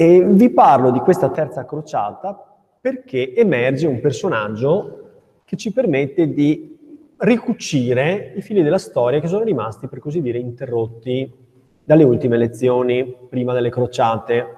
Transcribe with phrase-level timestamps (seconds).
[0.00, 5.08] E vi parlo di questa terza crociata perché emerge un personaggio
[5.44, 6.78] che ci permette di
[7.16, 11.34] ricucire i fili della storia che sono rimasti, per così dire, interrotti
[11.82, 14.56] dalle ultime elezioni, prima delle crociate.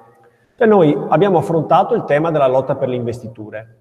[0.58, 3.78] Cioè noi abbiamo affrontato il tema della lotta per le investiture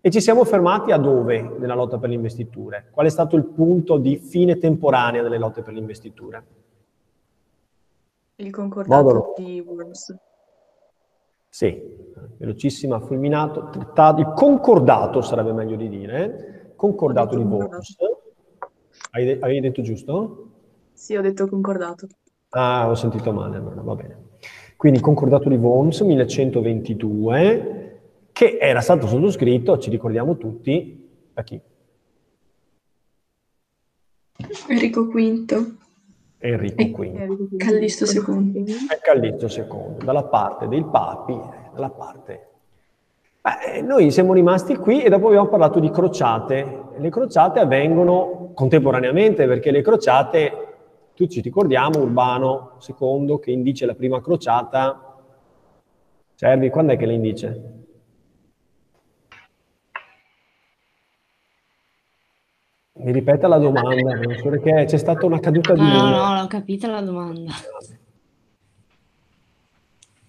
[0.00, 2.86] e ci siamo fermati a dove nella lotta per le investiture?
[2.90, 6.44] Qual è stato il punto di fine temporanea delle lotte per le investiture?
[8.36, 9.34] Il concordato Modolo.
[9.36, 10.32] di Worms.
[11.54, 11.80] Sì,
[12.38, 17.94] velocissima, fulminato, trattato, il concordato sarebbe meglio di dire, concordato di Worms.
[19.12, 20.48] Hai, hai detto giusto?
[20.92, 22.08] Sì, ho detto concordato.
[22.48, 24.16] Ah, ho sentito male, allora va bene.
[24.76, 28.00] Quindi concordato di Worms 1122,
[28.32, 31.60] che era stato sottoscritto, ci ricordiamo tutti, da chi?
[34.66, 35.82] Enrico V.
[36.48, 37.56] Enrico V.
[37.56, 38.64] Callisto II.
[38.64, 41.38] E Callisto II, dalla parte dei papi,
[41.72, 42.48] dalla parte...
[43.40, 46.82] Beh, noi siamo rimasti qui e dopo abbiamo parlato di crociate.
[46.96, 50.52] Le crociate avvengono contemporaneamente perché le crociate
[51.14, 55.16] tutti ci ricordiamo Urbano II che indice la prima crociata.
[56.34, 57.83] Servi, quando è che la indice?
[63.04, 65.80] Mi ripeta la domanda, perché c'è stata una caduta di...
[65.80, 67.52] No, no, no, l'ho capita la domanda.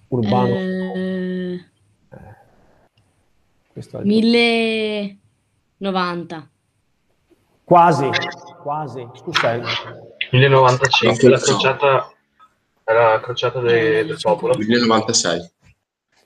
[0.10, 0.54] Urbano.
[0.54, 1.66] Eh,
[3.74, 6.50] eh, 1090.
[7.64, 8.10] Quasi,
[8.62, 9.62] quasi, scusa.
[10.32, 12.12] 1095, la crociata,
[12.84, 14.54] la crociata de, del popolo.
[14.58, 15.54] 1096.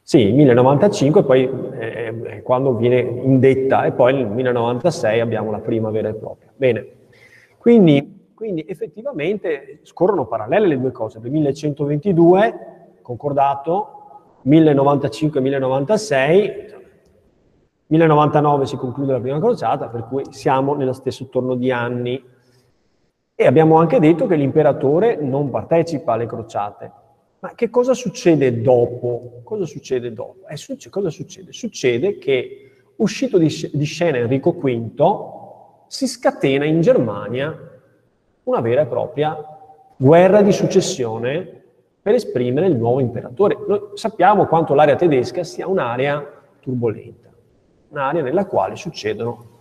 [0.09, 5.91] Sì, 1095, poi eh, eh, quando viene indetta, e poi nel 1096 abbiamo la prima
[5.91, 6.51] vera e propria.
[6.55, 6.88] Bene,
[7.59, 11.19] quindi, quindi effettivamente scorrono parallele le due cose.
[11.19, 16.75] Per 1122, concordato, 1095-1096,
[17.85, 22.19] 1099 si conclude la prima crociata, per cui siamo nello stesso torno di anni.
[23.35, 27.09] E abbiamo anche detto che l'imperatore non partecipa alle crociate.
[27.39, 29.41] Ma che cosa succede dopo?
[29.44, 30.47] Cosa succede dopo?
[30.47, 31.53] Eh, succe- cosa succede?
[31.53, 35.38] Succede che, uscito di, di scena Enrico V,
[35.88, 37.57] si scatena in Germania
[38.44, 39.38] una vera e propria
[39.95, 41.61] guerra di successione
[42.01, 43.57] per esprimere il nuovo imperatore.
[43.67, 46.25] Noi sappiamo quanto l'area tedesca sia un'area
[46.59, 47.29] turbolenta
[47.89, 49.57] un'area nella quale succedono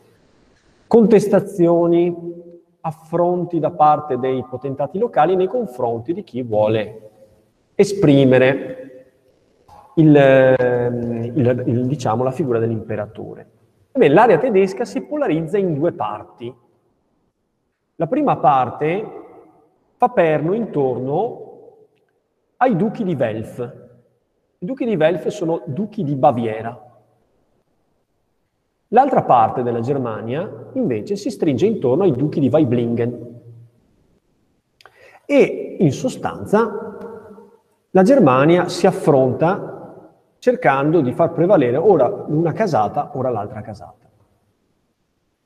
[0.87, 2.15] contestazioni,
[2.81, 7.11] affronti da parte dei potentati locali nei confronti di chi vuole
[7.81, 9.13] esprimere
[9.95, 13.51] il, ehm, il, il, diciamo, la figura dell'imperatore.
[13.93, 16.53] L'area tedesca si polarizza in due parti.
[17.95, 19.05] La prima parte
[19.97, 21.77] fa perno intorno
[22.57, 23.59] ai duchi di Welf.
[24.59, 26.85] I duchi di Welf sono duchi di Baviera.
[28.89, 33.41] L'altra parte della Germania invece si stringe intorno ai duchi di Weiblingen
[35.27, 36.88] e in sostanza
[37.91, 39.77] la Germania si affronta
[40.39, 44.07] cercando di far prevalere ora una casata, ora l'altra casata.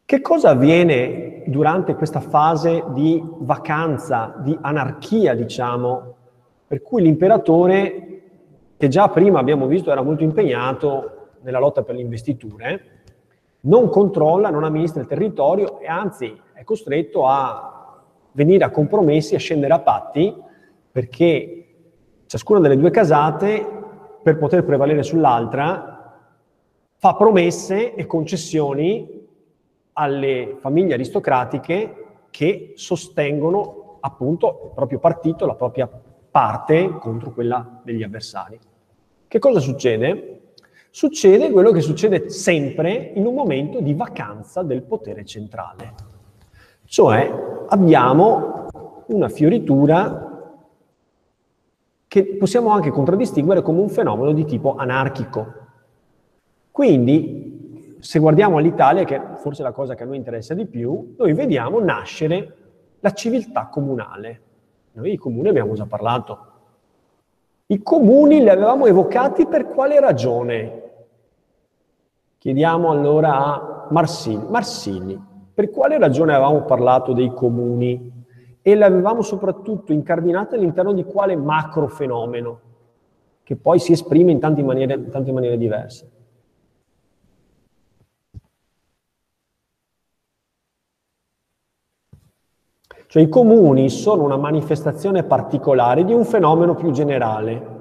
[0.04, 6.14] Che cosa avviene durante questa fase di vacanza, di anarchia, diciamo,
[6.66, 8.20] per cui l'imperatore,
[8.76, 12.86] che già prima abbiamo visto era molto impegnato nella lotta per le investiture,
[13.60, 19.38] non controlla, non amministra il territorio e anzi è costretto a venire a compromessi, a
[19.38, 20.34] scendere a patti,
[20.91, 21.62] perché
[22.32, 23.62] ciascuna delle due casate,
[24.22, 26.16] per poter prevalere sull'altra,
[26.97, 29.28] fa promesse e concessioni
[29.93, 35.87] alle famiglie aristocratiche che sostengono appunto il proprio partito, la propria
[36.31, 38.59] parte contro quella degli avversari.
[39.28, 40.38] Che cosa succede?
[40.88, 45.94] succede quello che succede sempre in un momento di vacanza del potere centrale.
[46.84, 47.31] Cioè
[47.69, 48.69] abbiamo
[49.09, 50.32] una fioritura
[52.12, 55.54] che possiamo anche contraddistinguere come un fenomeno di tipo anarchico.
[56.70, 61.14] Quindi, se guardiamo all'Italia, che forse è la cosa che a noi interessa di più,
[61.16, 62.56] noi vediamo nascere
[63.00, 64.41] la civiltà comunale.
[64.92, 66.38] Noi di comune abbiamo già parlato.
[67.68, 70.82] I comuni li avevamo evocati per quale ragione?
[72.36, 74.44] Chiediamo allora a Marsili.
[74.50, 75.18] Marsili,
[75.54, 78.11] per quale ragione avevamo parlato dei comuni
[78.62, 82.60] e l'avevamo soprattutto incardinato all'interno di quale macro fenomeno
[83.42, 86.10] che poi si esprime in tante maniere, in tante maniere diverse?
[93.12, 97.80] Cioè i comuni sono una manifestazione particolare di un fenomeno più generale.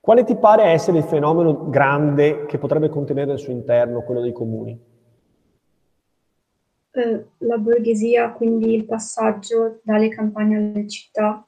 [0.00, 4.32] Quale ti pare essere il fenomeno grande che potrebbe contenere al suo interno quello dei
[4.32, 4.87] comuni?
[6.98, 11.46] Eh, la borghesia, quindi il passaggio dalle campagne alle città.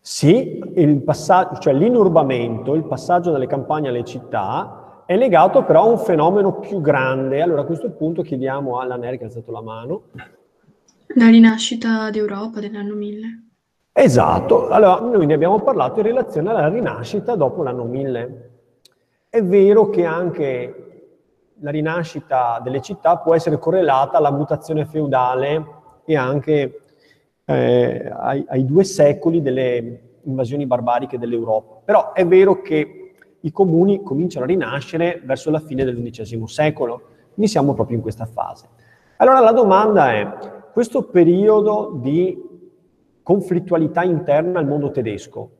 [0.00, 5.86] Sì, il passaggio, cioè l'inurbamento, il passaggio dalle campagne alle città, è legato però a
[5.86, 7.42] un fenomeno più grande.
[7.42, 10.02] Allora a questo punto chiediamo alla Neri che ha alzato la mano.
[11.14, 13.26] La rinascita d'Europa dell'anno 1000.
[13.92, 18.50] Esatto, allora noi ne abbiamo parlato in relazione alla rinascita dopo l'anno 1000.
[19.28, 20.83] È vero che anche
[21.60, 25.64] la rinascita delle città può essere correlata alla mutazione feudale
[26.04, 26.80] e anche
[27.44, 31.80] eh, ai, ai, due secoli delle invasioni barbariche dell'Europa.
[31.84, 37.02] Però è vero che i comuni cominciano a rinascere verso la fine dell'undicesimo secolo,
[37.34, 38.68] quindi siamo proprio in questa fase.
[39.18, 40.32] Allora la domanda è,
[40.72, 42.52] questo periodo di
[43.22, 45.50] conflittualità interna al mondo tedesco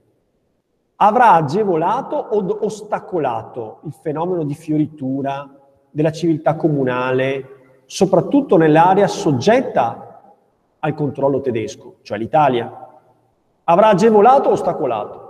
[0.97, 5.49] avrà agevolato o ostacolato il fenomeno di fioritura
[5.95, 10.35] della civiltà comunale, soprattutto nell'area soggetta
[10.81, 13.01] al controllo tedesco, cioè l'Italia?
[13.63, 15.23] Avrà agevolato o ostacolato?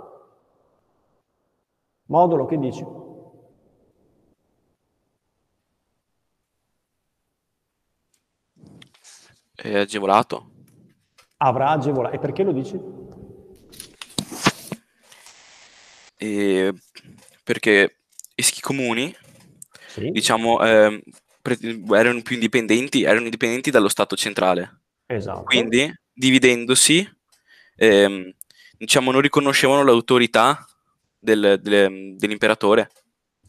[2.07, 2.83] Modulo, che dici?
[9.53, 10.53] È agevolato
[11.37, 12.15] avrà agevolato.
[12.15, 12.79] E perché lo dici?
[16.17, 16.73] E
[17.43, 17.97] perché
[18.35, 19.15] i schi comuni,
[20.01, 20.11] sì.
[20.11, 21.03] diciamo, eh,
[21.91, 24.81] erano più indipendenti, erano indipendenti dallo Stato centrale.
[25.05, 25.43] Esatto.
[25.43, 27.07] Quindi, dividendosi,
[27.75, 28.35] eh,
[28.77, 30.65] diciamo, non riconoscevano l'autorità
[31.19, 32.89] del, del, dell'imperatore.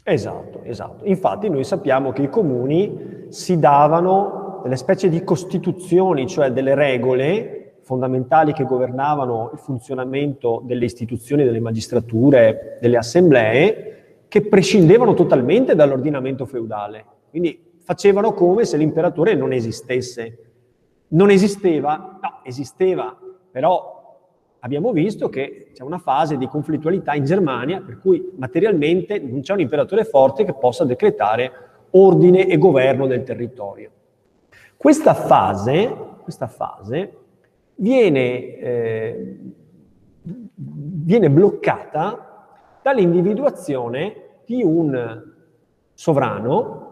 [0.02, 1.04] Esatto, esatto.
[1.04, 7.78] Infatti noi sappiamo che i comuni si davano delle specie di costituzioni, cioè delle regole
[7.82, 13.95] fondamentali che governavano il funzionamento delle istituzioni, delle magistrature, delle assemblee,
[14.37, 17.06] che prescindevano totalmente dall'ordinamento feudale.
[17.31, 20.38] Quindi facevano come se l'imperatore non esistesse.
[21.09, 22.19] Non esisteva?
[22.21, 23.17] No, esisteva,
[23.50, 24.19] però
[24.59, 29.55] abbiamo visto che c'è una fase di conflittualità in Germania per cui materialmente non c'è
[29.55, 31.53] un imperatore forte che possa decretare
[31.93, 33.91] ordine e governo del territorio.
[34.77, 37.17] Questa fase, questa fase
[37.77, 39.39] viene, eh,
[40.53, 42.49] viene bloccata
[42.82, 45.34] dall'individuazione di un
[45.93, 46.84] sovrano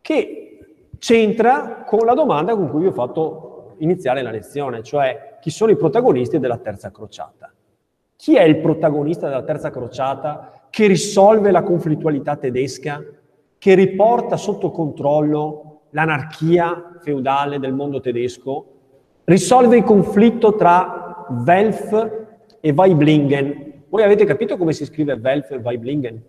[0.00, 0.58] che
[0.98, 5.70] c'entra con la domanda con cui vi ho fatto iniziare la lezione, cioè chi sono
[5.70, 7.52] i protagonisti della terza crociata.
[8.16, 13.04] Chi è il protagonista della terza crociata che risolve la conflittualità tedesca,
[13.58, 18.66] che riporta sotto controllo l'anarchia feudale del mondo tedesco
[19.24, 22.26] risolve il conflitto tra Welf
[22.60, 23.72] e Weiblingen.
[23.88, 26.22] Voi avete capito come si scrive Welf e Weiblingen?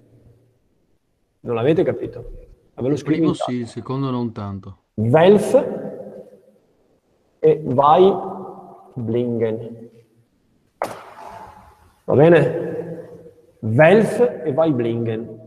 [1.46, 2.32] Non l'avete capito?
[2.74, 4.78] Ve lo scrivo sì, il secondo non tanto.
[4.96, 5.54] Welf
[7.40, 9.90] e Weiblingen.
[12.06, 13.10] Va bene?
[13.60, 15.40] Welf e Weiblingen.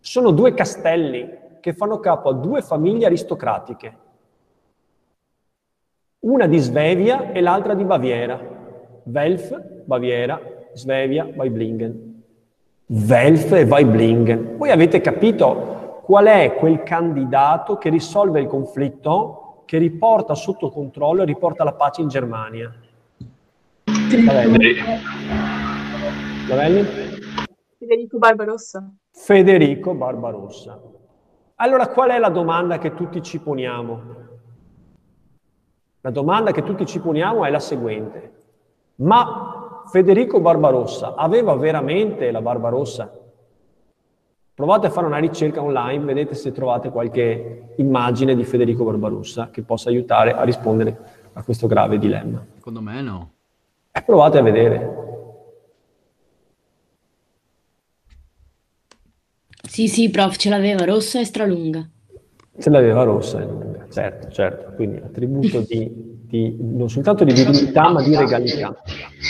[0.00, 1.28] Sono due castelli
[1.60, 3.98] che fanno capo a due famiglie aristocratiche
[6.22, 8.38] una di Svevia e l'altra di Baviera.
[9.04, 10.40] Welf, Baviera,
[10.72, 12.11] Svevia, Weiblingen.
[12.86, 14.56] Welf e Weiblingen.
[14.56, 21.22] Voi avete capito qual è quel candidato che risolve il conflitto, che riporta sotto controllo
[21.22, 22.74] e riporta la pace in Germania?
[26.48, 26.84] Lavelli?
[27.78, 28.92] Federico Barbarossa.
[29.10, 30.80] Federico Barbarossa.
[31.56, 34.00] Allora qual è la domanda che tutti ci poniamo?
[36.00, 38.32] La domanda che tutti ci poniamo è la seguente.
[38.96, 43.10] Ma Federico Barbarossa aveva veramente la Barbarossa?
[44.54, 49.62] Provate a fare una ricerca online, vedete se trovate qualche immagine di Federico Barbarossa che
[49.62, 50.98] possa aiutare a rispondere
[51.32, 52.44] a questo grave dilemma.
[52.54, 53.32] Secondo me no.
[53.90, 55.00] Eh, provate a vedere.
[59.62, 61.88] Sì, sì, prof, ce l'aveva rossa e stralunga.
[62.58, 65.90] Ce l'aveva rossa e lunga certo, certo, quindi attributo di,
[66.26, 68.74] di, non soltanto di dignità ma di regalità.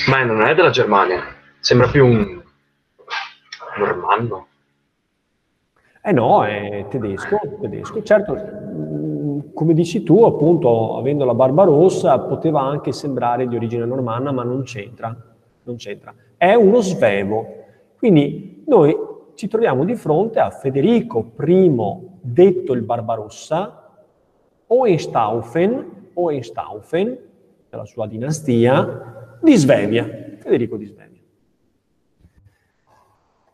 [0.09, 1.23] Ma non è della Germania,
[1.61, 2.43] sembra più un
[3.77, 4.47] normanno.
[6.03, 8.03] Eh no, è tedesco, tedesco.
[8.03, 13.85] Certo, mm, come dici tu, appunto, avendo la barba rossa, poteva anche sembrare di origine
[13.85, 15.15] normanna, ma non c'entra,
[15.63, 16.15] non c'entra.
[16.37, 17.47] È uno svevo.
[17.99, 18.97] Quindi noi
[19.35, 21.71] ci troviamo di fronte a Federico I,
[22.21, 23.91] detto il Barbarossa,
[24.67, 27.19] Hohenstaufen, Hohenstaufen,
[27.69, 31.21] della sua dinastia, di Svevia, Federico di Svevia.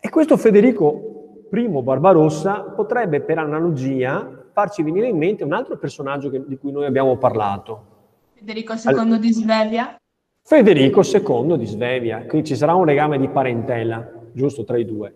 [0.00, 6.30] E questo Federico I Barbarossa potrebbe per analogia farci venire in mente un altro personaggio
[6.30, 7.96] che, di cui noi abbiamo parlato.
[8.34, 9.96] Federico II allora, di Svevia?
[10.42, 15.14] Federico II di Svevia, quindi ci sarà un legame di parentela, giusto, tra i due.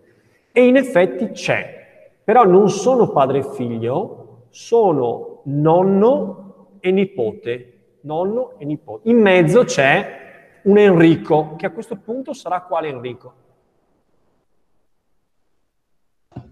[0.51, 7.67] E in effetti c'è, però non sono padre e figlio, sono nonno e nipote.
[8.01, 9.09] Nonno e nipote.
[9.09, 10.22] In mezzo c'è
[10.63, 13.33] un Enrico, che a questo punto sarà quale Enrico?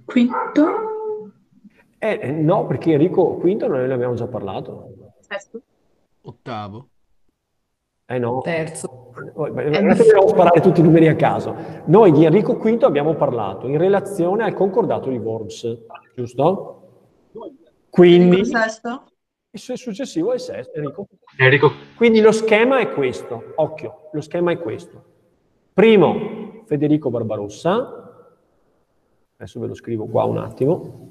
[0.06, 0.89] Quinto?
[1.98, 5.13] Eh, no, perché Enrico V noi ne abbiamo già parlato.
[5.20, 5.62] Sesto?
[6.22, 6.88] Ottavo.
[8.06, 8.41] Eh no.
[8.41, 9.13] Terzo.
[9.36, 11.56] Non è che dobbiamo sparare tutti i numeri a caso.
[11.86, 16.77] Noi di Enrico V abbiamo parlato in relazione al concordato di Worms, giusto?
[17.89, 18.39] Quindi...
[18.39, 19.11] Il sesto?
[19.53, 21.08] Il successivo è il sesto, Enrico.
[21.38, 21.72] Enrico.
[21.98, 25.03] Quindi lo schema è questo, occhio, lo schema è questo.
[25.74, 28.29] Primo, Federico Barbarossa,
[29.36, 31.10] adesso ve lo scrivo qua un attimo,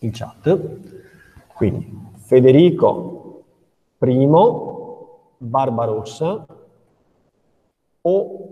[0.00, 0.58] in chat.
[1.54, 3.44] Quindi, Federico
[4.00, 4.28] I
[5.38, 6.46] Barbarossa
[8.00, 8.48] o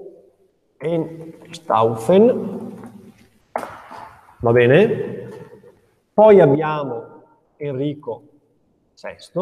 [1.51, 2.73] Staufen,
[4.39, 5.29] va bene?
[6.13, 7.23] Poi abbiamo
[7.57, 8.34] Enrico
[8.95, 9.41] VI,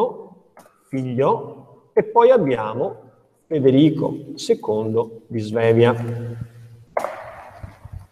[0.88, 3.11] figlio, e poi abbiamo
[3.47, 5.94] Federico II di Svevia.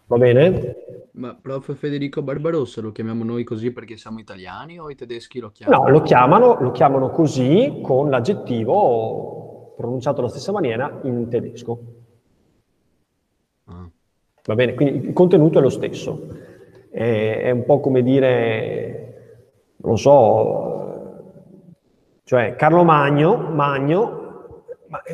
[0.07, 0.77] Va bene?
[1.13, 1.75] Ma prof.
[1.75, 5.85] Federico Barbarossa lo chiamiamo noi così perché siamo italiani o i tedeschi lo chiamano?
[5.85, 11.81] No, lo chiamano, lo chiamano così con l'aggettivo pronunciato alla stessa maniera in tedesco.
[13.65, 13.89] Ah.
[14.45, 16.29] Va bene, quindi il contenuto è lo stesso.
[16.91, 20.90] È, è un po' come dire, non so,
[22.31, 24.63] cioè Carlo Magno, Magno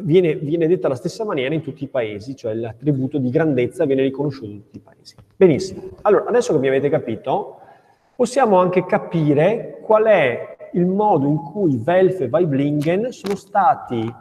[0.02, 4.02] viene, viene detta alla stessa maniera in tutti i paesi, cioè l'attributo di grandezza viene
[4.02, 5.14] riconosciuto in tutti i paesi.
[5.34, 5.80] Benissimo.
[6.02, 7.58] Allora, adesso che mi avete capito,
[8.14, 14.14] possiamo anche capire qual è il modo in cui Welf e Weiblingen sono stati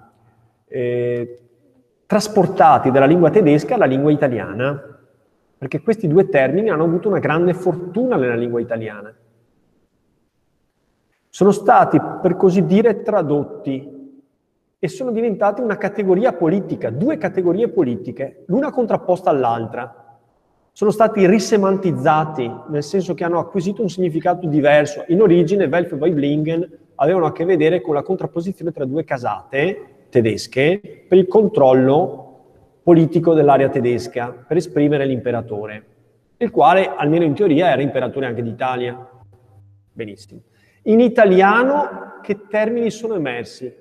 [0.65, 1.39] eh,
[2.05, 4.99] trasportati dalla lingua tedesca alla lingua italiana,
[5.57, 9.13] perché questi due termini hanno avuto una grande fortuna nella lingua italiana.
[11.35, 14.13] Sono stati, per così dire, tradotti
[14.79, 20.21] e sono diventati una categoria politica, due categorie politiche, l'una contrapposta all'altra.
[20.71, 25.03] Sono stati risemantizzati, nel senso che hanno acquisito un significato diverso.
[25.07, 30.05] In origine Welf e Weiblingen avevano a che vedere con la contrapposizione tra due casate
[30.07, 32.43] tedesche per il controllo
[32.81, 35.85] politico dell'area tedesca, per esprimere l'imperatore,
[36.37, 39.09] il quale, almeno in teoria, era imperatore anche d'Italia.
[39.91, 40.39] Benissimo.
[40.87, 43.73] In italiano che termini sono emersi?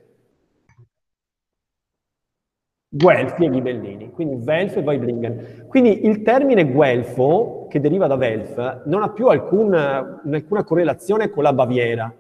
[2.88, 5.66] Guelfi e Ghibellini, quindi Welf e Weiblingen.
[5.68, 11.42] Quindi il termine Guelfo, che deriva da Welf, non ha più alcun, alcuna correlazione con
[11.42, 12.14] la Baviera.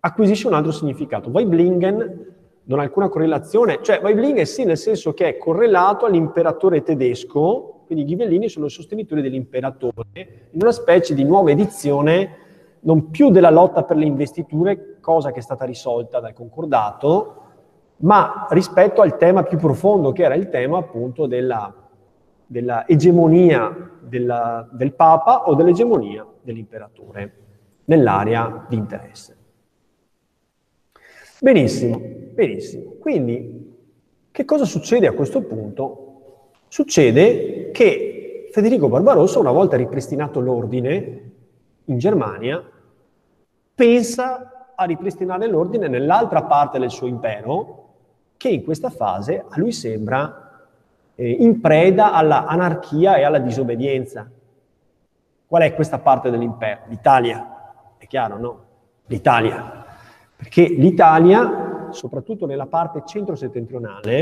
[0.00, 1.28] Acquisisce un altro significato.
[1.28, 2.34] Weiblingen
[2.64, 8.04] non ha alcuna correlazione, cioè Weiblingen sì, nel senso che è correlato all'imperatore tedesco, quindi
[8.04, 12.48] i Ghibellini sono i sostenitori dell'imperatore, in una specie di nuova edizione
[12.80, 17.34] non più della lotta per le investiture, cosa che è stata risolta dal concordato,
[17.98, 21.72] ma rispetto al tema più profondo, che era il tema appunto della,
[22.46, 27.34] della egemonia della, del Papa o dell'egemonia dell'imperatore
[27.84, 29.36] nell'area di interesse.
[31.40, 32.00] Benissimo,
[32.34, 32.94] benissimo.
[32.98, 33.68] Quindi,
[34.30, 36.06] che cosa succede a questo punto?
[36.68, 41.29] Succede che Federico Barbarossa, una volta ripristinato l'ordine
[41.90, 42.62] in Germania,
[43.74, 47.88] pensa a ripristinare l'ordine nell'altra parte del suo impero,
[48.36, 50.68] che in questa fase a lui sembra
[51.14, 54.28] eh, in preda alla anarchia e alla disobbedienza.
[55.46, 56.82] Qual è questa parte dell'impero?
[56.86, 58.64] L'Italia, è chiaro, no?
[59.06, 59.84] L'Italia.
[60.36, 64.12] Perché l'Italia, soprattutto nella parte centro-settentrionale,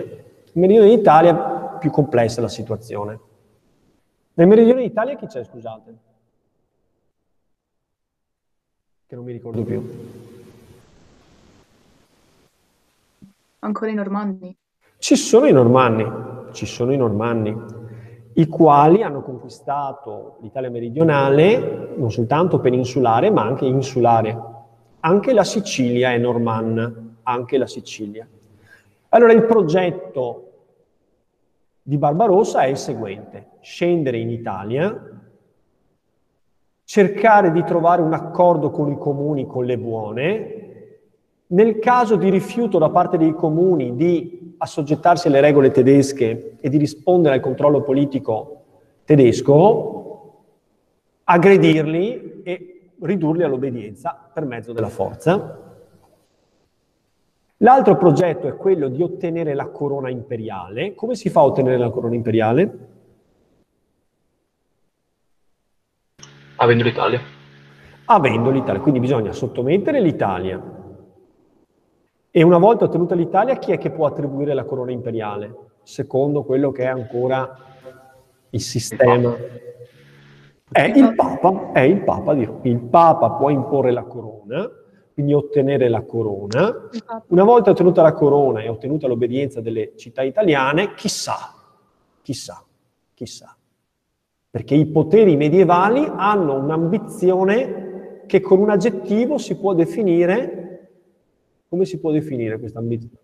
[0.52, 3.20] nel meridione d'Italia è più complessa la situazione.
[4.34, 6.06] Nel meridione d'Italia chi c'è, scusate?
[9.08, 9.82] Che non mi ricordo più.
[13.60, 14.54] Ancora i Normanni?
[14.98, 16.04] Ci sono i Normanni,
[16.52, 17.56] ci sono i Normanni,
[18.34, 24.38] i quali hanno conquistato l'Italia meridionale, non soltanto peninsulare, ma anche insulare.
[25.00, 28.28] Anche la Sicilia è normanna, anche la Sicilia.
[29.08, 30.52] Allora il progetto
[31.80, 35.17] di Barbarossa è il seguente, scendere in Italia,
[36.88, 40.68] cercare di trovare un accordo con i comuni, con le buone,
[41.49, 46.78] nel caso di rifiuto da parte dei comuni di assoggettarsi alle regole tedesche e di
[46.78, 48.62] rispondere al controllo politico
[49.04, 50.45] tedesco,
[51.25, 55.61] aggredirli e ridurli all'obbedienza per mezzo della forza.
[57.59, 60.95] L'altro progetto è quello di ottenere la corona imperiale.
[60.95, 62.97] Come si fa a ottenere la corona imperiale?
[66.60, 67.20] Avendo l'Italia.
[68.06, 70.60] Avendo l'Italia, quindi bisogna sottomettere l'Italia.
[72.30, 75.54] E una volta ottenuta l'Italia, chi è che può attribuire la corona imperiale?
[75.84, 77.56] Secondo quello che è ancora
[78.50, 79.32] il sistema.
[80.70, 84.68] È il Papa, è il Papa, il Papa può imporre la corona,
[85.14, 86.88] quindi ottenere la corona.
[87.28, 91.54] Una volta ottenuta la corona e ottenuta l'obbedienza delle città italiane, chissà,
[92.20, 92.64] chissà,
[93.14, 93.57] chissà
[94.50, 100.90] perché i poteri medievali hanno un'ambizione che con un aggettivo si può definire,
[101.68, 103.16] come si può definire questa ambizione?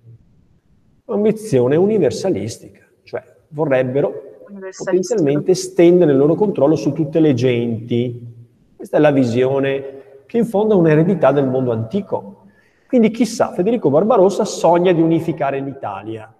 [1.06, 4.32] Ambizione universalistica, cioè vorrebbero
[4.76, 8.32] potenzialmente estendere il loro controllo su tutte le genti.
[8.76, 12.42] Questa è la visione che in fondo è un'eredità del mondo antico.
[12.86, 16.32] Quindi chissà, Federico Barbarossa sogna di unificare l'Italia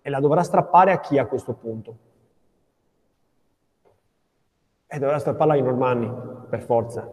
[0.00, 1.96] e la dovrà strappare a chi a questo punto?
[4.94, 6.08] E dovrà strapparla ai normanni,
[6.48, 7.10] per forza.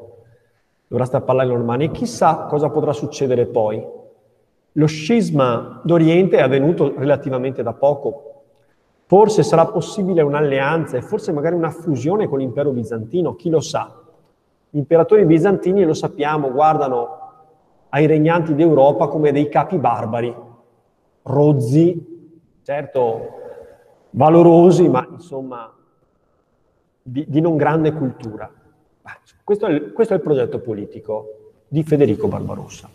[0.87, 1.85] Dovrà strapparla ai normanni.
[1.85, 3.83] E chissà cosa potrà succedere poi.
[4.73, 8.43] Lo scisma d'Oriente è avvenuto relativamente da poco.
[9.07, 13.99] Forse sarà possibile un'alleanza e forse magari una fusione con l'impero bizantino, chi lo sa.
[14.69, 17.19] Gli imperatori bizantini, lo sappiamo, guardano
[17.89, 20.33] ai regnanti d'Europa come dei capi barbari,
[21.23, 23.39] rozzi, certo
[24.11, 25.73] valorosi, ma insomma
[27.01, 28.51] di, di non grande cultura.
[29.43, 32.89] Questo è, il, questo è il progetto politico di Federico Barbarossa.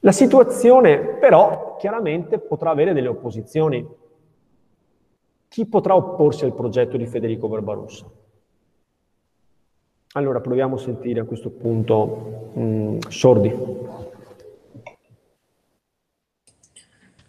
[0.00, 3.86] La situazione però chiaramente potrà avere delle opposizioni.
[5.46, 8.06] Chi potrà opporsi al progetto di Federico Barbarossa?
[10.14, 13.54] Allora proviamo a sentire a questo punto mh, mm, sordi.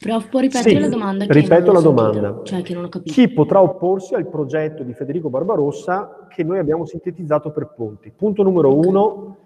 [0.04, 1.26] Prof, può ripetere sì, la domanda?
[1.30, 2.42] ripeto la domanda.
[2.44, 3.14] Cioè, che non ho capito.
[3.14, 8.12] Chi potrà opporsi al progetto di Federico Barbarossa che noi abbiamo sintetizzato per punti?
[8.14, 9.38] Punto numero uno,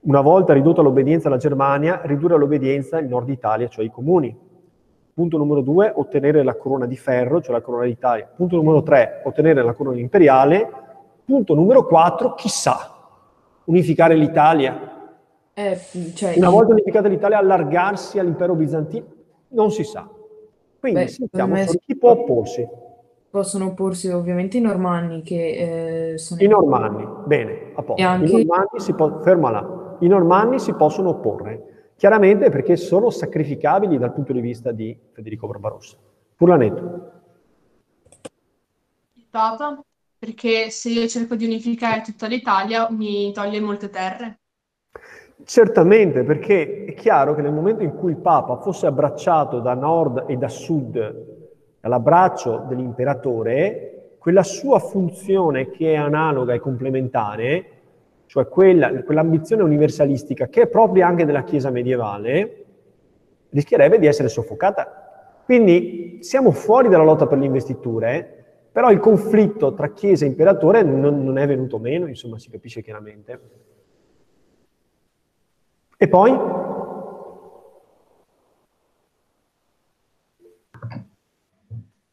[0.00, 4.36] una volta ridotta l'obbedienza alla Germania, ridurre l'obbedienza il nord Italia, cioè i comuni.
[5.14, 8.28] Punto numero due, ottenere la corona di ferro, cioè la corona d'Italia.
[8.34, 10.68] Punto numero tre, ottenere la corona imperiale.
[11.24, 12.92] Punto numero quattro, chissà,
[13.66, 14.90] unificare l'Italia.
[15.54, 15.78] Eh,
[16.12, 19.20] cioè, una volta unificata l'Italia, allargarsi all'impero bizantino
[19.52, 20.08] non si sa.
[20.78, 22.68] Quindi Beh, sentiamo me- chi può opporsi.
[23.30, 28.06] possono opporsi ovviamente i normanni che eh, sono I normanni, bene, a posto.
[28.06, 29.96] Anche- I normanni si po- fermala.
[30.00, 35.46] I normanni si possono opporre, chiaramente perché sono sacrificabili dal punto di vista di Federico
[35.46, 35.96] Barbarossa.
[36.34, 37.10] Furlanetto.
[39.14, 39.82] Il Papa,
[40.18, 44.41] perché se io cerco di unificare tutta l'Italia mi toglie molte terre.
[45.44, 50.24] Certamente, perché è chiaro che nel momento in cui il Papa fosse abbracciato da nord
[50.28, 51.30] e da sud
[51.80, 57.64] dall'abbraccio dell'imperatore, quella sua funzione che è analoga e complementare,
[58.26, 62.64] cioè quella, quell'ambizione universalistica che è propria anche della Chiesa medievale,
[63.50, 65.40] rischierebbe di essere soffocata.
[65.44, 70.84] Quindi siamo fuori dalla lotta per le investiture, però il conflitto tra Chiesa e imperatore
[70.84, 73.40] non, non è venuto meno, insomma si capisce chiaramente.
[76.02, 76.36] E poi?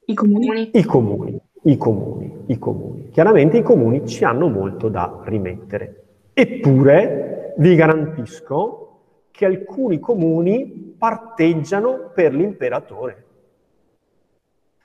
[0.06, 0.70] I comuni.
[0.74, 3.10] I comuni, i comuni, i comuni.
[3.10, 6.04] Chiaramente i comuni ci hanno molto da rimettere.
[6.34, 9.00] Eppure vi garantisco
[9.32, 13.26] che alcuni comuni parteggiano per l'imperatore.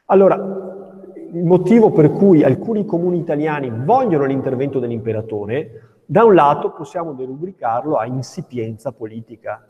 [0.07, 0.35] Allora,
[1.31, 7.97] il motivo per cui alcuni comuni italiani vogliono l'intervento dell'imperatore da un lato possiamo derubricarlo
[7.97, 9.65] a insipienza politica,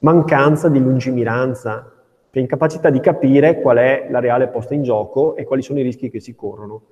[0.00, 1.92] mancanza di lungimiranza,
[2.30, 5.82] cioè incapacità di capire qual è la reale posta in gioco e quali sono i
[5.82, 6.82] rischi che si corrono.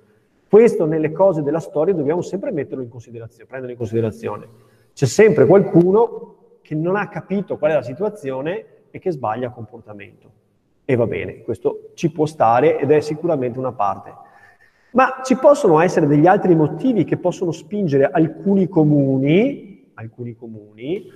[0.47, 4.47] Questo nelle cose della storia dobbiamo sempre metterlo in considerazione, prenderlo in considerazione.
[4.93, 10.31] C'è sempre qualcuno che non ha capito qual è la situazione e che sbaglia comportamento.
[10.85, 14.13] E va bene, questo ci può stare ed è sicuramente una parte.
[14.95, 21.11] Ma ci possono essere degli altri motivi che possono spingere alcuni comuni, alcuni comuni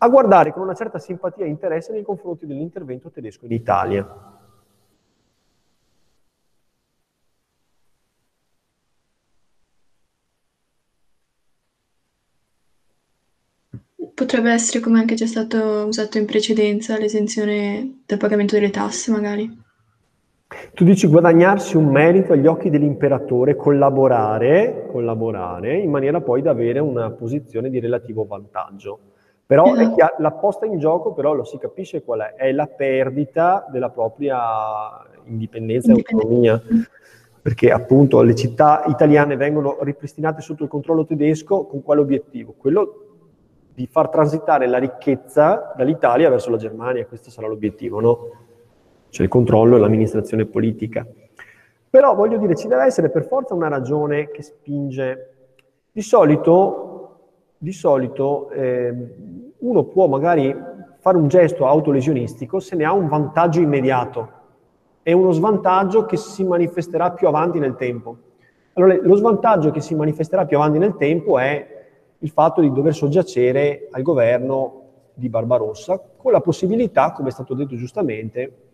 [0.00, 4.06] a guardare con una certa simpatia e interesse nei confronti dell'intervento tedesco in Italia.
[14.14, 19.66] Potrebbe essere come anche già stato usato in precedenza l'esenzione dal pagamento delle tasse, magari.
[20.72, 26.78] Tu dici guadagnarsi un merito agli occhi dell'imperatore, collaborare, collaborare in maniera poi da avere
[26.78, 28.98] una posizione di relativo vantaggio.
[29.44, 32.66] Però è chiaro, la posta in gioco, però lo si capisce qual è, è la
[32.66, 34.38] perdita della propria
[35.24, 36.62] indipendenza e autonomia.
[37.42, 42.54] Perché appunto le città italiane vengono ripristinate sotto il controllo tedesco con quale obiettivo?
[42.56, 43.04] Quello
[43.74, 48.30] di far transitare la ricchezza dall'Italia verso la Germania, questo sarà l'obiettivo, no?
[49.10, 51.06] Cioè il controllo e l'amministrazione politica.
[51.90, 55.32] Però voglio dire, ci deve essere per forza una ragione che spinge.
[55.90, 57.18] Di solito,
[57.56, 58.94] di solito eh,
[59.58, 60.54] uno può magari
[60.98, 64.36] fare un gesto autolesionistico se ne ha un vantaggio immediato
[65.02, 68.16] e uno svantaggio che si manifesterà più avanti nel tempo.
[68.74, 71.76] Allora, lo svantaggio che si manifesterà più avanti nel tempo è
[72.18, 74.82] il fatto di dover soggiacere al governo
[75.14, 78.67] di Barbarossa, con la possibilità, come è stato detto giustamente,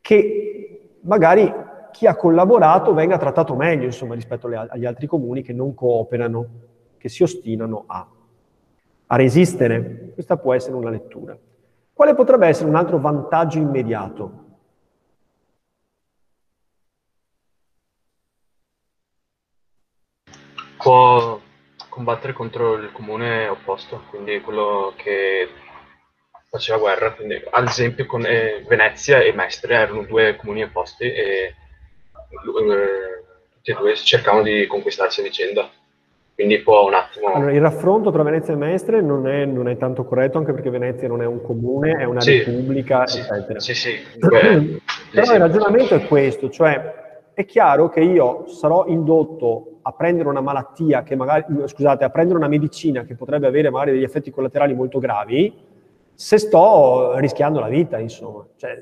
[0.00, 1.52] che magari
[1.90, 6.46] chi ha collaborato venga trattato meglio insomma, rispetto agli altri comuni che non cooperano,
[6.98, 8.06] che si ostinano a,
[9.06, 10.12] a resistere.
[10.14, 11.36] Questa può essere una lettura.
[11.92, 14.38] Quale potrebbe essere un altro vantaggio immediato?
[20.78, 21.38] Può
[21.90, 25.48] combattere contro il comune opposto, quindi quello che
[26.50, 27.12] faceva guerra.
[27.12, 31.54] Quindi, ad esempio, con eh, Venezia e Mestre erano due comuni opposti e eh,
[32.42, 35.70] tutti e due cercavano di conquistarsi a vicenda.
[36.34, 37.28] Quindi può un attimo.
[37.28, 40.70] Allora, il raffronto tra Venezia e Mestre non è, non è, tanto corretto, anche perché
[40.70, 43.60] Venezia non è un comune, è una sì, repubblica, sì, eccetera.
[43.60, 43.90] Sì, sì.
[44.16, 44.80] Beh,
[45.12, 50.40] Però il ragionamento è questo, cioè è chiaro che io sarò indotto a prendere una
[50.40, 54.74] malattia che magari, scusate, a prendere una medicina che potrebbe avere magari degli effetti collaterali
[54.74, 55.54] molto gravi,
[56.20, 58.46] se sto rischiando la vita, insomma.
[58.56, 58.78] Cioè,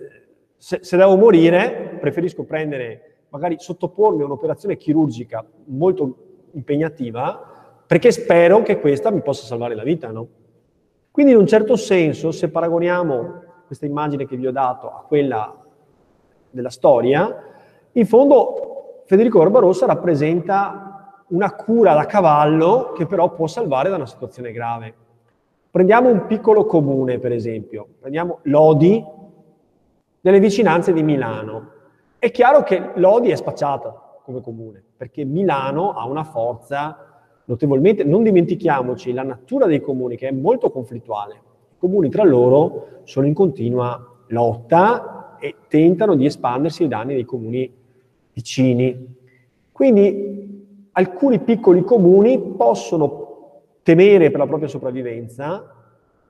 [0.57, 6.16] se, se devo morire, preferisco prendere, magari sottopormi a un'operazione chirurgica molto
[6.55, 7.40] impegnativa,
[7.87, 10.27] perché spero che questa mi possa salvare la vita, no?
[11.12, 15.64] Quindi in un certo senso, se paragoniamo questa immagine che vi ho dato a quella
[16.51, 17.40] della storia,
[17.92, 24.07] in fondo Federico Barbarossa rappresenta una cura da cavallo che però può salvare da una
[24.07, 25.07] situazione grave.
[25.70, 29.04] Prendiamo un piccolo comune, per esempio, prendiamo Lodi,
[30.20, 31.70] nelle vicinanze di Milano.
[32.18, 38.22] È chiaro che Lodi è spacciata come comune, perché Milano ha una forza notevolmente, non
[38.22, 41.35] dimentichiamoci la natura dei comuni che è molto conflittuale.
[41.35, 47.24] I comuni tra loro sono in continua lotta e tentano di espandersi ai danni dei
[47.24, 47.70] comuni
[48.33, 49.16] vicini.
[49.70, 53.28] Quindi alcuni piccoli comuni possono
[53.88, 55.74] temere per la propria sopravvivenza,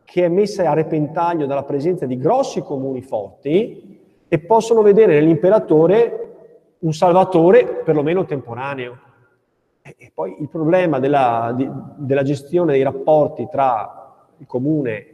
[0.04, 6.76] che è messa a repentaglio dalla presenza di grossi comuni forti e possono vedere nell'imperatore
[6.78, 8.96] un salvatore perlomeno temporaneo.
[9.82, 15.06] E, poi il problema della, di, della gestione dei rapporti tra il comune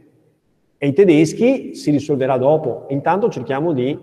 [0.77, 2.85] e i tedeschi si risolverà dopo.
[2.89, 3.97] Intanto cerchiamo di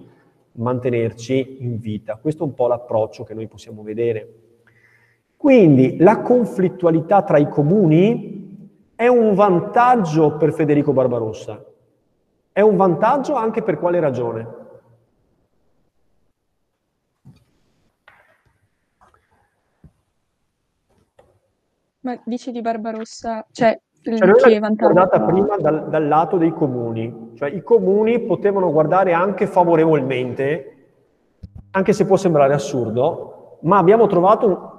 [0.54, 2.18] mantenerci in vita.
[2.20, 4.41] Questo è un po' l'approccio che noi possiamo vedere.
[5.42, 11.60] Quindi la conflittualità tra i comuni è un vantaggio per Federico Barbarossa.
[12.52, 14.48] È un vantaggio anche per quale ragione?
[22.02, 27.32] Ma dici di Barbarossa, cioè, cioè noi l'abbiamo guardata prima dal, dal, lato dei comuni,
[27.34, 30.76] cioè i comuni potevano guardare anche favorevolmente,
[31.72, 34.71] anche se può sembrare assurdo, ma abbiamo trovato,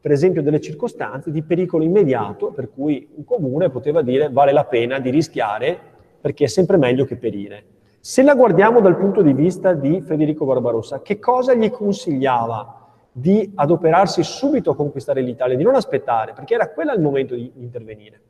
[0.00, 4.64] per esempio, delle circostanze di pericolo immediato per cui un comune poteva dire vale la
[4.64, 5.78] pena di rischiare
[6.20, 7.64] perché è sempre meglio che perire.
[8.00, 12.84] Se la guardiamo dal punto di vista di Federico Barbarossa, che cosa gli consigliava?
[13.18, 17.50] di adoperarsi subito a conquistare l'Italia, di non aspettare, perché era quello il momento di
[17.56, 18.20] intervenire.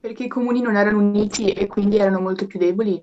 [0.00, 2.98] Perché i comuni non erano uniti e quindi erano molto più deboli.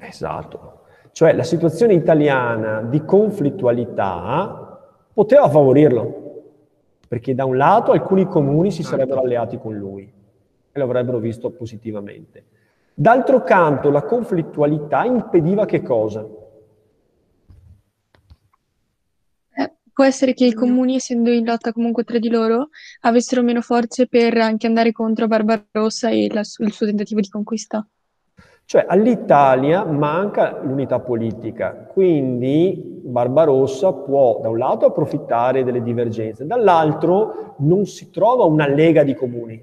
[0.00, 0.80] Esatto.
[1.12, 6.27] Cioè la situazione italiana di conflittualità poteva favorirlo,
[7.08, 10.02] perché da un lato alcuni comuni si sarebbero alleati con lui
[10.70, 12.44] e lo avrebbero visto positivamente.
[12.94, 16.26] D'altro canto la conflittualità impediva che cosa?
[19.98, 22.68] Può essere che i comuni, essendo in lotta comunque tra di loro,
[23.00, 27.84] avessero meno forze per anche andare contro Barbarossa e la, il suo tentativo di conquista.
[28.68, 37.54] Cioè all'Italia manca l'unità politica, quindi Barbarossa può da un lato approfittare delle divergenze, dall'altro
[37.60, 39.56] non si trova una lega di comuni,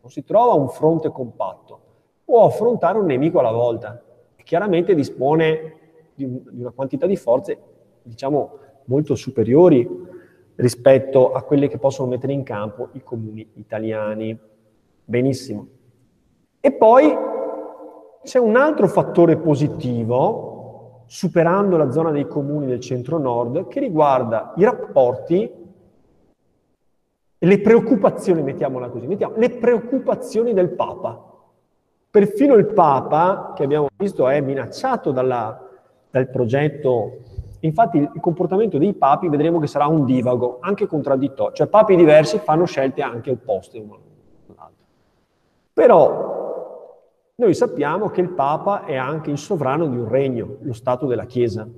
[0.00, 1.80] non si trova un fronte compatto,
[2.24, 4.02] può affrontare un nemico alla volta
[4.34, 5.74] e chiaramente dispone
[6.14, 7.58] di, una quantità di forze
[8.04, 9.86] diciamo, molto superiori
[10.54, 14.34] rispetto a quelle che possono mettere in campo i comuni italiani.
[15.04, 15.66] Benissimo.
[16.58, 17.34] E poi
[18.26, 24.64] c'è un altro fattore positivo, superando la zona dei comuni del centro-nord, che riguarda i
[24.64, 25.48] rapporti
[27.38, 31.22] e le preoccupazioni, mettiamola così, mettiamo, le preoccupazioni del Papa.
[32.10, 35.64] Perfino il Papa, che abbiamo visto, è minacciato dalla,
[36.10, 37.18] dal progetto.
[37.60, 41.54] Infatti il comportamento dei papi vedremo che sarà un divago, anche contraddittorio.
[41.54, 43.84] Cioè papi diversi fanno scelte anche opposte.
[45.72, 46.35] Però
[47.38, 51.26] noi sappiamo che il Papa è anche il sovrano di un regno, lo Stato della
[51.26, 51.68] Chiesa.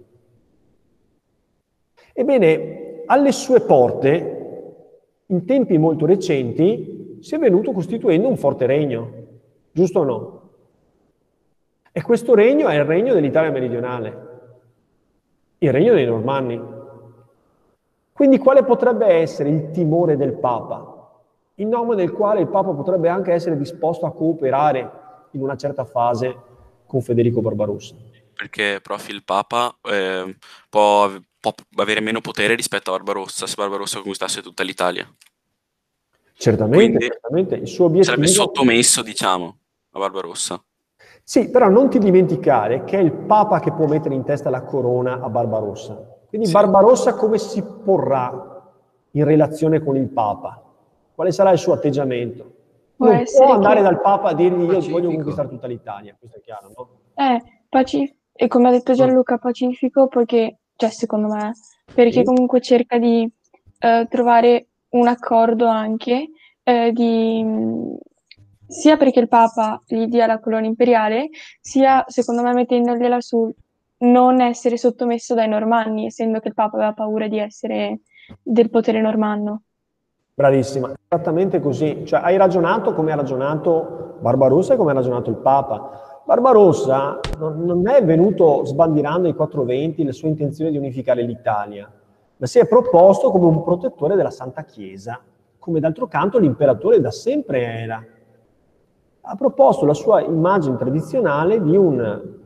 [2.13, 4.37] Ebbene, alle sue porte,
[5.27, 9.13] in tempi molto recenti, si è venuto costituendo un forte regno,
[9.73, 10.51] giusto o no?
[11.91, 14.27] E questo regno è il regno dell'Italia meridionale,
[15.59, 16.63] il regno dei Normanni.
[18.13, 21.11] Quindi quale potrebbe essere il timore del Papa,
[21.57, 24.98] in nome del quale il Papa potrebbe anche essere disposto a cooperare
[25.33, 26.37] in una certa fase
[26.87, 27.95] con Federico Barbarossa.
[28.35, 30.37] Perché prof, il Papa eh,
[30.69, 31.11] può,
[31.41, 35.09] può, avere meno potere rispetto a Barbarossa se Barbarossa conquistasse tutta l'Italia.
[36.35, 37.55] Certamente, Quindi, certamente.
[37.57, 38.15] Il suo obiettivo...
[38.15, 39.59] Sarebbe sottomesso, diciamo,
[39.91, 40.63] a Barbarossa.
[41.25, 44.63] Sì, però non ti dimenticare che è il Papa che può mettere in testa la
[44.63, 46.17] corona a Barbarossa.
[46.29, 46.53] Quindi sì.
[46.53, 48.63] Barbarossa come si porrà
[49.11, 50.63] in relazione con il Papa?
[51.15, 52.53] Quale sarà il suo atteggiamento?
[52.99, 53.83] Può non può andare che...
[53.83, 54.99] dal Papa a dirgli io Pacifico.
[54.99, 56.89] voglio conquistare tutta l'Italia, questo è chiaro, no?
[57.15, 61.53] Eh, Pacif- e come ha detto Gianluca, Pacifico, perché, cioè secondo me,
[61.95, 62.25] perché sì.
[62.25, 63.31] comunque cerca di
[63.79, 66.31] eh, trovare un accordo anche
[66.65, 67.45] eh, di,
[68.67, 71.29] sia perché il Papa gli dia la colonia imperiale,
[71.61, 73.49] sia secondo me mettendogliela su
[73.99, 78.01] non essere sottomesso dai normanni, essendo che il Papa aveva paura di essere
[78.43, 79.63] del potere normanno.
[80.39, 82.03] Bravissima, esattamente così.
[82.05, 86.23] Cioè, hai ragionato come ha ragionato Barbarossa e come ha ragionato il Papa.
[86.25, 91.91] Barbarossa non, non è venuto sbandierando ai 420 le sue intenzioni di unificare l'Italia,
[92.37, 95.19] ma si è proposto come un protettore della Santa Chiesa,
[95.59, 98.05] come d'altro canto l'imperatore da sempre era.
[99.23, 102.37] Ha proposto la sua immagine tradizionale di un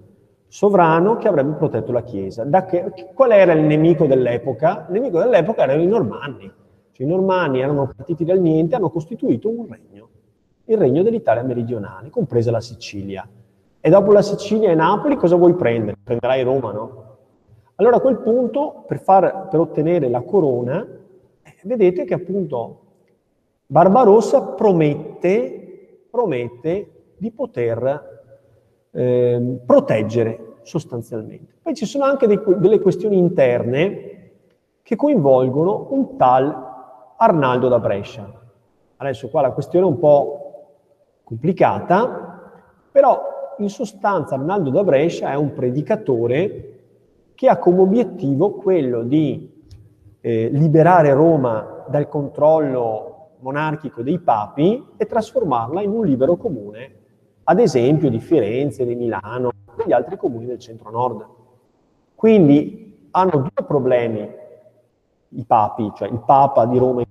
[0.48, 2.48] sovrano che avrebbe protetto la Chiesa.
[2.64, 4.86] Che, qual era il nemico dell'epoca?
[4.88, 6.60] Il nemico dell'epoca erano i normanni
[6.92, 10.08] cioè, I normanni erano partiti dal niente, hanno costituito un regno,
[10.64, 13.26] il regno dell'Italia meridionale, compresa la Sicilia.
[13.80, 15.96] E dopo la Sicilia e Napoli cosa vuoi prendere?
[16.02, 17.04] Prenderai Roma, no?
[17.76, 20.86] Allora a quel punto, per, far, per ottenere la corona,
[21.42, 22.80] eh, vedete che appunto
[23.66, 28.20] Barbarossa promette, promette di poter
[28.90, 31.54] eh, proteggere sostanzialmente.
[31.62, 34.30] Poi ci sono anche dei, delle questioni interne
[34.82, 36.71] che coinvolgono un tal
[37.22, 38.28] Arnaldo da Brescia.
[38.96, 40.40] Adesso qua la questione è un po'
[41.22, 42.50] complicata,
[42.90, 46.80] però in sostanza Arnaldo da Brescia è un predicatore
[47.36, 49.48] che ha come obiettivo quello di
[50.20, 56.94] eh, liberare Roma dal controllo monarchico dei papi e trasformarla in un libero comune,
[57.44, 61.24] ad esempio di Firenze, di Milano, e degli altri comuni del centro-nord.
[62.16, 64.40] Quindi hanno due problemi
[65.34, 67.02] i papi, cioè il Papa di Roma,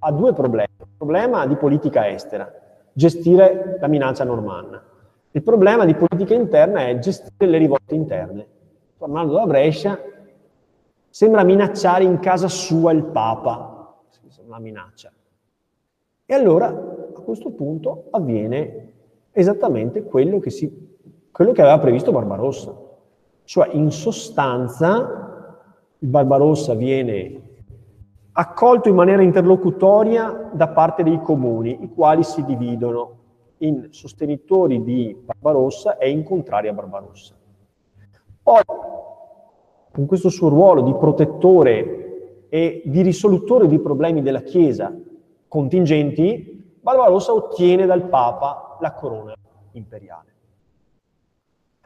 [0.00, 0.68] ha due problemi.
[0.78, 2.50] Il problema di politica estera,
[2.92, 4.82] gestire la minaccia normanna.
[5.30, 8.46] Il problema di politica interna è gestire le rivolte interne.
[8.96, 9.98] Tornando da Brescia,
[11.08, 13.74] sembra minacciare in casa sua il Papa,
[14.46, 15.10] una minaccia.
[16.26, 18.92] E allora a questo punto avviene
[19.32, 20.98] esattamente quello che, si,
[21.30, 22.74] quello che aveva previsto Barbarossa.
[23.42, 25.58] Cioè in sostanza
[25.98, 27.42] il Barbarossa viene
[28.36, 33.22] accolto in maniera interlocutoria da parte dei comuni, i quali si dividono
[33.58, 37.34] in sostenitori di Barbarossa e in contrari a Barbarossa.
[38.42, 38.62] Poi,
[39.92, 44.92] con questo suo ruolo di protettore e di risolutore dei problemi della Chiesa
[45.46, 49.34] contingenti, Barbarossa ottiene dal Papa la corona
[49.72, 50.32] imperiale.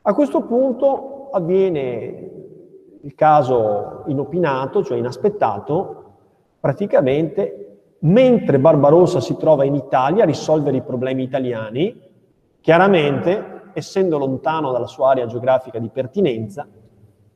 [0.03, 2.31] A questo punto avviene
[3.03, 6.08] il caso inopinato, cioè inaspettato,
[6.61, 7.69] praticamente
[8.01, 12.01] mentre Barbarossa si trova in Italia a risolvere i problemi italiani,
[12.61, 16.67] chiaramente, essendo lontano dalla sua area geografica di pertinenza,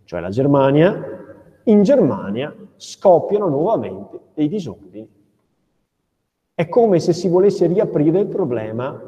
[0.04, 1.22] cioè la Germania,
[1.64, 5.08] in Germania scoppiano nuovamente dei disordini.
[6.54, 9.00] È come se si volesse riaprire il problema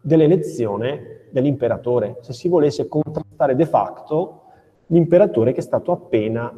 [0.00, 4.40] dell'elezione dell'imperatore, se si volesse contrastare de facto
[4.86, 6.52] l'imperatore che è stato appena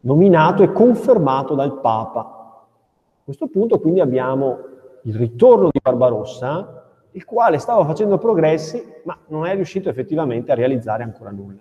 [0.00, 2.41] nominato e confermato dal Papa.
[3.22, 4.58] A questo punto quindi abbiamo
[5.02, 10.56] il ritorno di Barbarossa, il quale stava facendo progressi, ma non è riuscito effettivamente a
[10.56, 11.60] realizzare ancora nulla.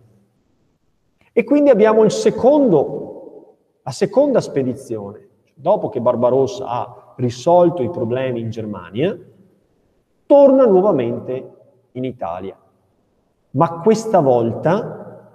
[1.32, 5.28] E quindi abbiamo secondo, la seconda spedizione.
[5.54, 9.16] Dopo che Barbarossa ha risolto i problemi in Germania,
[10.26, 11.52] torna nuovamente
[11.92, 12.58] in Italia.
[13.52, 15.30] Ma questa volta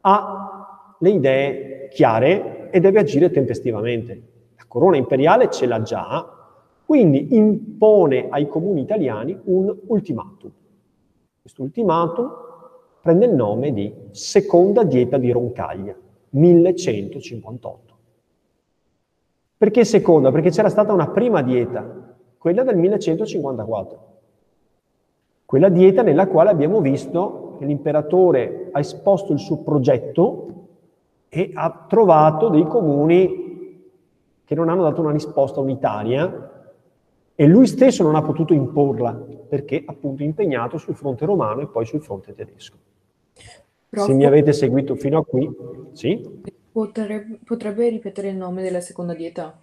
[0.00, 4.36] ha le idee chiare e deve agire tempestivamente.
[4.68, 6.26] Corona imperiale ce l'ha già,
[6.84, 10.50] quindi impone ai comuni italiani un ultimatum.
[11.40, 12.30] Questo ultimatum
[13.00, 15.94] prende il nome di Seconda Dieta di Roncaglia,
[16.30, 17.96] 1158.
[19.56, 20.30] Perché seconda?
[20.30, 24.06] Perché c'era stata una prima dieta, quella del 1154.
[25.44, 30.46] Quella dieta nella quale abbiamo visto che l'imperatore ha esposto il suo progetto
[31.28, 33.47] e ha trovato dei comuni
[34.48, 36.72] che non hanno dato una risposta unitaria
[37.34, 41.84] e lui stesso non ha potuto imporla perché appunto impegnato sul fronte romano e poi
[41.84, 42.78] sul fronte tedesco.
[43.90, 44.06] Prof.
[44.06, 45.54] Se mi avete seguito fino a qui,
[45.92, 46.40] sì?
[46.72, 49.54] Potrebbe, potrebbe ripetere il nome della seconda dieta?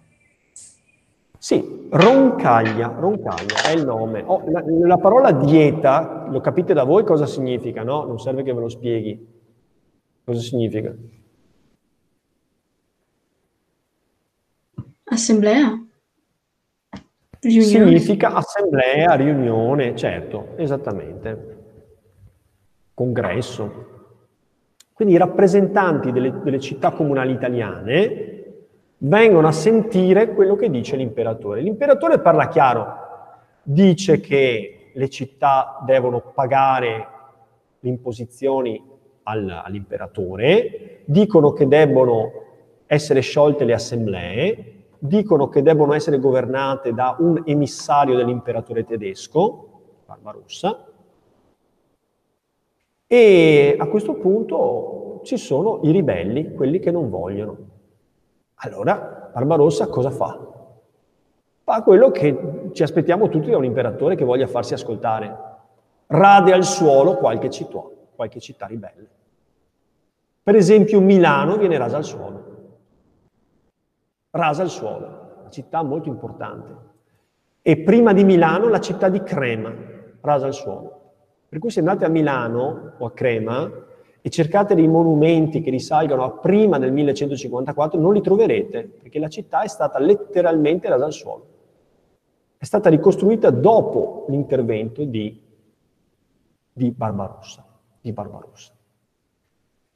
[1.36, 4.22] Sì, roncaglia, roncaglia è il nome.
[4.24, 8.04] Oh, la, la, parola dieta, lo capite da voi cosa significa, no?
[8.04, 9.34] Non serve che ve lo spieghi.
[10.24, 10.94] Cosa significa?
[15.08, 15.86] Assemblea.
[17.40, 17.64] Riunione.
[17.64, 21.56] Significa assemblea, riunione, certo, esattamente.
[22.92, 23.94] Congresso.
[24.92, 28.44] Quindi i rappresentanti delle, delle città comunali italiane
[28.98, 31.60] vengono a sentire quello che dice l'imperatore.
[31.60, 32.86] L'imperatore parla chiaro,
[33.62, 37.08] dice che le città devono pagare
[37.78, 38.82] le imposizioni
[39.24, 42.32] al, all'imperatore, dicono che debbono
[42.86, 49.68] essere sciolte le assemblee, dicono che debbono essere governate da un emissario dell'imperatore tedesco,
[50.06, 50.86] Barbarossa,
[53.06, 57.56] e a questo punto ci sono i ribelli, quelli che non vogliono.
[58.56, 60.40] Allora Barbarossa cosa fa?
[61.62, 65.44] Fa quello che ci aspettiamo tutti da un imperatore che voglia farsi ascoltare.
[66.06, 67.82] Rade al suolo qualche città,
[68.14, 69.08] qualche città ribelle.
[70.42, 72.45] Per esempio Milano viene rasa al suolo
[74.36, 75.06] rasa al suolo,
[75.40, 76.84] una città molto importante.
[77.62, 79.74] E prima di Milano la città di Crema,
[80.20, 81.00] rasa al suolo.
[81.48, 83.68] Per cui se andate a Milano o a Crema
[84.20, 89.28] e cercate dei monumenti che risalgono a prima del 1154, non li troverete, perché la
[89.28, 91.46] città è stata letteralmente rasa al suolo.
[92.58, 95.40] È stata ricostruita dopo l'intervento di,
[96.72, 97.64] di Barbarossa.
[98.00, 98.72] Di Barbarossa.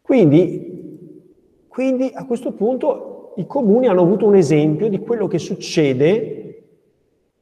[0.01, 6.65] Quindi, quindi a questo punto i comuni hanno avuto un esempio di quello che succede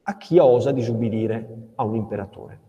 [0.03, 2.61] a chi osa disubbidire a un imperatore.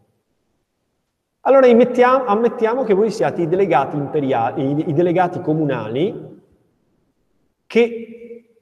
[1.41, 6.27] Allora ammettiamo che voi siate i delegati, i delegati comunali
[7.65, 8.19] che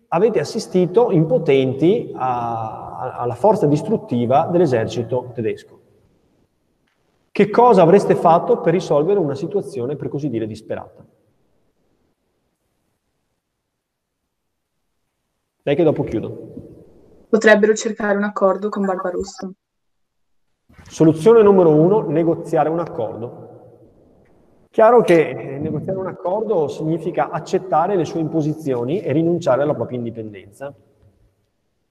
[0.10, 5.80] avete assistito impotenti a, alla forza distruttiva dell'esercito tedesco.
[7.32, 11.06] Che cosa avreste fatto per risolvere una situazione, per così dire, disperata?
[15.68, 17.28] Dai che dopo chiudo.
[17.28, 19.52] Potrebbero cercare un accordo con Barbarossa.
[20.88, 24.68] Soluzione numero uno, negoziare un accordo.
[24.70, 29.98] Chiaro che eh, negoziare un accordo significa accettare le sue imposizioni e rinunciare alla propria
[29.98, 30.74] indipendenza.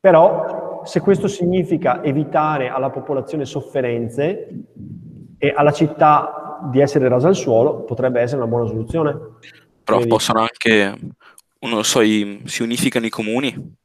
[0.01, 4.49] Però se questo significa evitare alla popolazione sofferenze
[5.37, 9.11] e alla città di essere rasa al suolo, potrebbe essere una buona soluzione.
[9.85, 10.09] Però Quindi...
[10.09, 10.99] possono anche
[11.67, 13.77] non so, i, si unificano i comuni,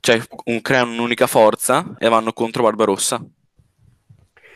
[0.00, 3.24] cioè un, creano un'unica forza e vanno contro Barbarossa.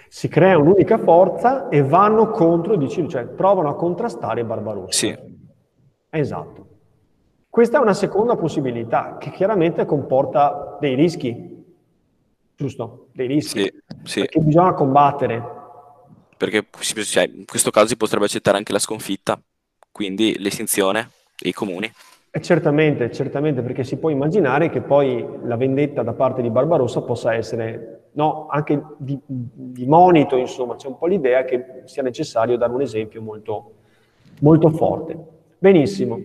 [0.08, 4.92] Si crea un'unica forza e vanno contro, dici, cioè provano a contrastare Barbarossa.
[4.92, 5.16] Sì.
[6.10, 6.66] Esatto.
[7.48, 11.64] Questa è una seconda possibilità che chiaramente comporta dei rischi,
[12.54, 13.08] giusto?
[13.12, 14.26] Dei rischi sì, sì.
[14.26, 15.42] che bisogna combattere.
[16.36, 19.40] Perché cioè, in questo caso si potrebbe accettare anche la sconfitta,
[19.90, 21.90] quindi l'estinzione dei comuni.
[22.36, 27.00] Eh, certamente, certamente, perché si può immaginare che poi la vendetta da parte di Barbarossa
[27.00, 32.58] possa essere no, anche di, di, monito, insomma, c'è un po' l'idea che sia necessario
[32.58, 33.72] dare un esempio molto,
[34.40, 35.16] molto forte.
[35.56, 36.20] Benissimo,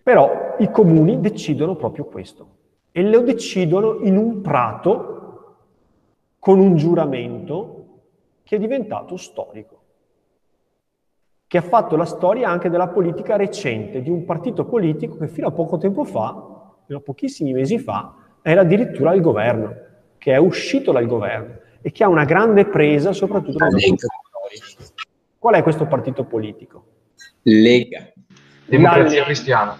[0.00, 2.48] però i comuni decidono proprio questo
[2.92, 5.56] e lo decidono in un prato
[6.38, 7.86] con un giuramento
[8.44, 9.80] che è diventato storico,
[11.56, 15.46] che ha fatto la storia anche della politica recente, di un partito politico che fino
[15.46, 19.74] a poco tempo fa, fino a pochissimi mesi fa, era addirittura al governo,
[20.18, 24.04] che è uscito dal governo e che ha una grande presa soprattutto nei territori.
[25.38, 26.84] Qual è questo partito politico?
[27.42, 28.06] Lega.
[28.66, 29.78] Democrazia cristiana.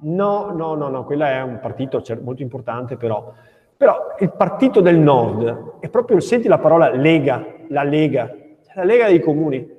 [0.00, 3.32] No, no, no, no, quella è un partito molto importante però.
[3.76, 8.34] Però il partito del nord è proprio, senti la parola Lega, la Lega,
[8.74, 9.74] la Lega dei comuni,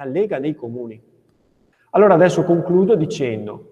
[0.00, 1.00] la Lega dei comuni.
[1.90, 3.68] Allora adesso concludo dicendo,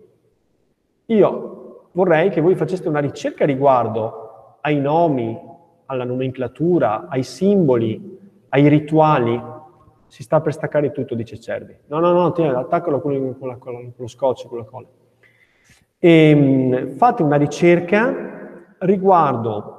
[1.06, 5.38] io vorrei che voi faceste una ricerca riguardo ai nomi,
[5.86, 8.18] alla nomenclatura, ai simboli,
[8.50, 9.40] ai rituali
[10.06, 11.74] si sta per staccare tutto, dice Cervi.
[11.86, 14.86] No, no, no, tieni, attaccalo con, con, la, con, lo scotch, con la colla.
[15.98, 19.76] E, ehm, fate una ricerca riguardo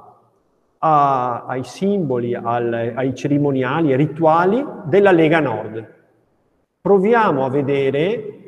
[0.78, 5.98] a, ai simboli, al, ai cerimoniali, ai rituali della Lega Nord.
[6.80, 8.40] Proviamo a vedere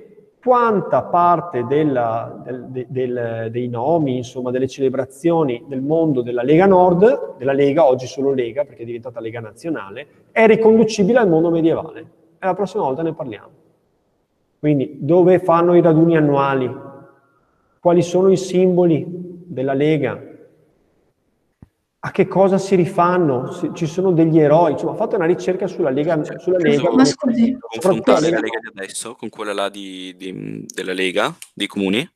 [0.43, 7.37] quanta parte della, del, del, dei nomi, insomma, delle celebrazioni del mondo della Lega Nord,
[7.37, 12.01] della Lega, oggi solo Lega perché è diventata Lega Nazionale, è riconducibile al mondo medievale.
[12.39, 13.51] E la prossima volta ne parliamo.
[14.59, 16.75] Quindi, dove fanno i raduni annuali?
[17.79, 19.05] Quali sono i simboli
[19.47, 20.31] della Lega?
[22.05, 25.91] A che cosa si rifanno, se ci sono degli eroi, insomma fate una ricerca sulla
[25.91, 26.21] Lega.
[26.39, 30.95] Sulla Lega ma scusi, confrontare la Lega di adesso con quella là di, di, della
[30.95, 32.09] Lega, dei comuni?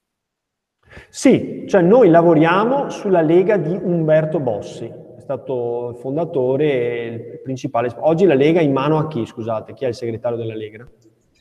[1.08, 7.40] Sì, cioè noi lavoriamo sulla Lega di Umberto Bossi, è stato il fondatore e il
[7.44, 7.94] principale.
[8.00, 10.84] Oggi la Lega è in mano a chi, scusate, chi è il segretario della Lega?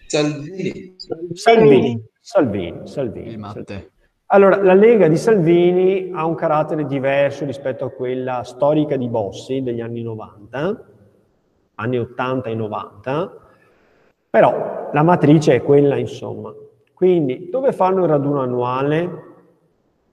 [0.06, 0.94] Salvini.
[1.34, 3.30] Salvini, Salvini, Salvini.
[3.30, 3.94] Il Matte.
[4.36, 9.64] Allora, la Lega di Salvini ha un carattere diverso rispetto a quella storica di Bossi
[9.64, 10.84] degli anni 90,
[11.76, 13.34] anni 80 e 90,
[14.30, 16.54] però la matrice è quella, insomma.
[16.94, 19.24] Quindi, dove fanno il raduno annuale?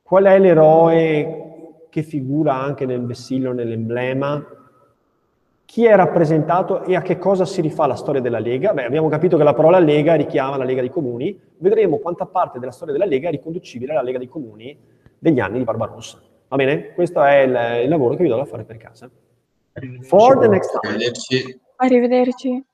[0.04, 4.40] Qual è l'eroe che figura anche nel vessillo, nell'emblema?
[5.72, 8.74] Chi è rappresentato e a che cosa si rifà la storia della Lega?
[8.74, 11.34] Beh, abbiamo capito che la parola Lega richiama la Lega dei Comuni.
[11.56, 14.76] Vedremo quanta parte della storia della Lega è riconducibile alla Lega dei Comuni
[15.18, 16.20] degli anni di Barbarossa.
[16.48, 16.92] Va bene?
[16.92, 19.10] Questo è il, il lavoro che vi do da fare per casa.
[20.02, 20.92] For the next time.
[20.92, 21.58] Arrivederci.
[21.76, 22.64] Arrivederci.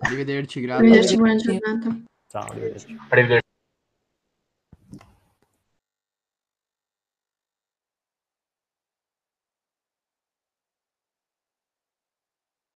[0.00, 0.84] Arrivederci, grazie.
[0.84, 1.96] Arrivederci, buona giornata.
[2.26, 2.98] Ciao, arrivederci.
[3.08, 3.49] Arrivederci.